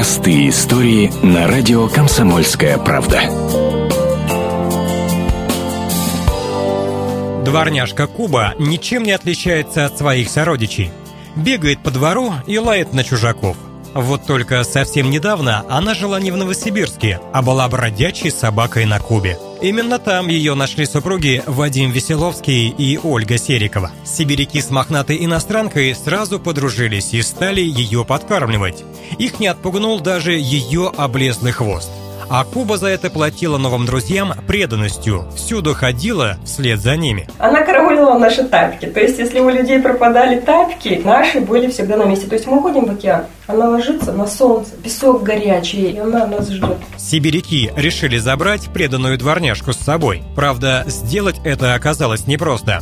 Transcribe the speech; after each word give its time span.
Простые 0.00 0.48
истории 0.48 1.12
на 1.22 1.46
радио 1.46 1.86
«Комсомольская 1.86 2.78
правда». 2.78 3.20
Дворняжка 7.44 8.06
Куба 8.06 8.54
ничем 8.58 9.02
не 9.02 9.12
отличается 9.12 9.84
от 9.84 9.98
своих 9.98 10.30
сородичей. 10.30 10.90
Бегает 11.36 11.82
по 11.82 11.90
двору 11.90 12.32
и 12.46 12.56
лает 12.58 12.94
на 12.94 13.04
чужаков. 13.04 13.58
Вот 13.94 14.24
только 14.24 14.62
совсем 14.64 15.10
недавно 15.10 15.64
она 15.68 15.94
жила 15.94 16.20
не 16.20 16.30
в 16.30 16.36
Новосибирске, 16.36 17.20
а 17.32 17.42
была 17.42 17.68
бродячей 17.68 18.30
собакой 18.30 18.84
на 18.84 19.00
Кубе. 19.00 19.38
Именно 19.60 19.98
там 19.98 20.28
ее 20.28 20.54
нашли 20.54 20.86
супруги 20.86 21.42
Вадим 21.46 21.90
Веселовский 21.90 22.68
и 22.68 22.98
Ольга 23.02 23.36
Серикова. 23.36 23.90
Сибиряки 24.04 24.60
с 24.60 24.70
мохнатой 24.70 25.22
иностранкой 25.24 25.94
сразу 25.94 26.38
подружились 26.38 27.12
и 27.12 27.22
стали 27.22 27.60
ее 27.60 28.04
подкармливать. 28.04 28.84
Их 29.18 29.40
не 29.40 29.48
отпугнул 29.48 30.00
даже 30.00 30.32
ее 30.32 30.90
облезлый 30.96 31.52
хвост. 31.52 31.90
А 32.32 32.44
Куба 32.44 32.76
за 32.76 32.86
это 32.86 33.10
платила 33.10 33.58
новым 33.58 33.86
друзьям 33.86 34.34
преданностью, 34.46 35.24
всюду 35.34 35.74
ходила 35.74 36.36
вслед 36.44 36.78
за 36.78 36.96
ними. 36.96 37.28
Она 37.40 37.62
караулила 37.62 38.16
наши 38.18 38.44
тапки. 38.44 38.86
То 38.86 39.00
есть, 39.00 39.18
если 39.18 39.40
у 39.40 39.50
людей 39.50 39.80
пропадали 39.80 40.38
тапки, 40.38 41.02
наши 41.04 41.40
были 41.40 41.68
всегда 41.72 41.96
на 41.96 42.04
месте. 42.04 42.28
То 42.28 42.36
есть, 42.36 42.46
мы 42.46 42.58
уходим 42.58 42.84
в 42.84 42.90
океан, 42.92 43.24
она 43.48 43.70
ложится 43.70 44.12
на 44.12 44.28
солнце, 44.28 44.76
песок 44.76 45.24
горячий, 45.24 45.90
и 45.90 45.98
она 45.98 46.24
нас 46.28 46.48
ждет. 46.48 46.76
Сибиряки 46.96 47.72
решили 47.74 48.18
забрать 48.18 48.68
преданную 48.72 49.18
дворняжку 49.18 49.72
с 49.72 49.78
собой. 49.78 50.22
Правда, 50.36 50.84
сделать 50.86 51.40
это 51.42 51.74
оказалось 51.74 52.28
непросто. 52.28 52.80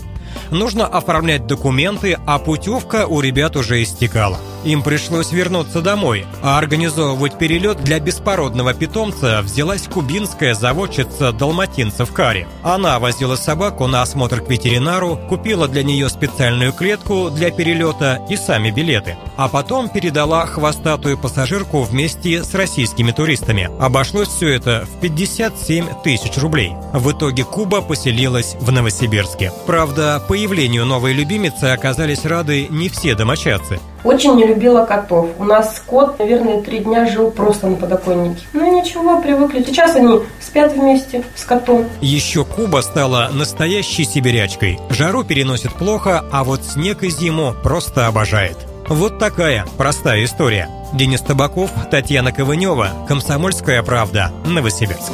Нужно 0.51 0.87
оформлять 0.87 1.47
документы, 1.47 2.19
а 2.27 2.39
путевка 2.39 3.07
у 3.07 3.23
ребят 3.23 3.57
уже 3.57 3.83
истекала. 3.83 4.39
Им 4.65 4.83
пришлось 4.83 5.33
вернуться 5.33 5.81
домой, 5.81 6.27
а 6.43 6.59
организовывать 6.59 7.39
перелет 7.39 7.83
для 7.83 8.01
беспородного 8.01 8.75
питомца 8.75 9.41
взялась 9.43 9.87
кубинская 9.87 10.55
заводчица 10.55 11.33
далматинцев 11.33 12.13
Кари. 12.13 12.47
Она 12.63 12.99
возила 12.99 13.37
собаку 13.37 13.87
на 13.87 14.03
осмотр 14.03 14.41
к 14.41 14.51
ветеринару, 14.51 15.19
купила 15.29 15.69
для 15.69 15.83
нее 15.83 16.09
специальную 16.09 16.73
клетку 16.73 17.31
для 17.31 17.51
перелета 17.51 18.21
и 18.29 18.37
сами 18.37 18.71
билеты. 18.71 19.17
А 19.37 19.49
потом 19.49 19.89
передала 19.89 20.47
хвостатую 20.47 21.17
пассажирку 21.17 21.83
вместе 21.83 22.43
с 22.43 22.55
российскими 22.55 23.13
туристами. 23.13 23.71
Обошлось 23.79 24.29
все 24.29 24.49
это 24.49 24.87
в 24.87 25.01
57 25.01 26.03
тысяч 26.03 26.37
рублей. 26.39 26.73
В 26.93 27.13
итоге 27.13 27.45
Куба 27.45 27.81
поселилась 27.81 28.57
в 28.61 28.73
Новосибирске. 28.73 29.53
Правда, 29.67 30.23
появлению 30.27 30.85
новой 30.85 31.13
любимицы 31.13 31.65
оказались 31.65 32.25
рады 32.25 32.67
не 32.69 32.89
все 32.89 33.15
домочадцы. 33.15 33.79
Очень 34.05 34.37
не 34.37 34.45
любила 34.45 34.85
котов. 34.85 35.29
У 35.39 35.45
нас 35.45 35.83
кот, 35.87 36.19
наверное, 36.19 36.63
три 36.63 36.79
дня 36.79 37.07
жил 37.07 37.31
просто 37.31 37.67
на 37.67 37.77
подоконнике. 37.77 38.43
Ну 38.53 38.81
ничего, 38.81 39.21
привыкли. 39.21 39.63
Сейчас 39.65 39.97
они 39.97 40.21
спят 40.41 40.73
вместе 40.73 41.25
с 41.35 41.45
котом. 41.45 41.87
Еще 42.01 42.45
Куба 42.45 42.81
стала 42.81 43.31
настоящей 43.33 44.05
сибирячкой. 44.05 44.79
Жару 44.91 45.25
переносит 45.25 45.73
плохо, 45.75 46.25
а 46.33 46.45
вот 46.45 46.65
снег 46.65 47.03
и 47.03 47.11
зиму 47.11 47.55
просто 47.63 48.07
обожает. 48.07 48.57
Вот 48.89 49.19
такая 49.19 49.67
простая 49.77 50.25
история. 50.25 50.69
Денис 50.95 51.21
Табаков, 51.21 51.71
Татьяна 51.91 52.33
Ковынева, 52.33 52.91
Комсомольская 53.07 53.83
правда, 53.83 54.33
Новосибирск. 54.47 55.13